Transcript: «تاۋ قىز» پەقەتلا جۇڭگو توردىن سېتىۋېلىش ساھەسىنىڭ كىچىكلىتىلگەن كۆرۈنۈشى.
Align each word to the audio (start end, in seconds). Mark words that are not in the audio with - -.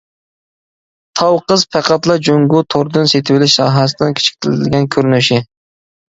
«تاۋ 1.19 1.25
قىز» 1.51 1.65
پەقەتلا 1.75 2.15
جۇڭگو 2.27 2.61
توردىن 2.75 3.11
سېتىۋېلىش 3.11 3.57
ساھەسىنىڭ 3.59 4.15
كىچىكلىتىلگەن 4.21 4.89
كۆرۈنۈشى. 4.97 5.39